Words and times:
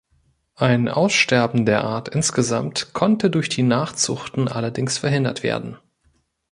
Ein 0.55 0.87
Aussterben 0.89 1.67
der 1.67 1.83
Art 1.83 2.09
insgesamt 2.09 2.91
konnte 2.95 3.29
durch 3.29 3.49
die 3.49 3.61
Nachzuchten 3.61 4.47
allerdings 4.47 4.97
verhindert 4.97 5.43
werden. 5.43 5.77